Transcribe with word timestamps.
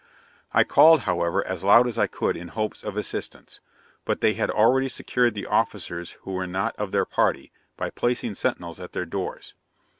I 0.51 0.63
called, 0.63 1.01
however, 1.01 1.45
as 1.47 1.63
loud 1.63 1.85
as 1.85 1.99
I 1.99 2.07
could 2.07 2.35
in 2.35 2.47
hopes 2.47 2.83
of 2.83 2.97
assistance; 2.97 3.59
but 4.03 4.19
they 4.19 4.33
had 4.33 4.49
already 4.49 4.89
secured 4.89 5.35
the 5.35 5.45
officers 5.45 6.13
who 6.23 6.31
were 6.31 6.47
not 6.47 6.75
of 6.77 6.91
their 6.91 7.05
party, 7.05 7.51
by 7.77 7.91
placing 7.91 8.33
sentinels 8.33 8.79
at 8.79 8.93
their 8.93 9.05
doors. 9.05 9.53